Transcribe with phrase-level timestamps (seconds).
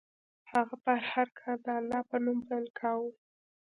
[0.51, 3.09] هغه به هر کار د الله په نوم پیل کاوه.